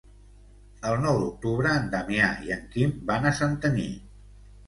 [0.91, 3.87] El nou d'octubre en Damià i en Quim van a Santanyí.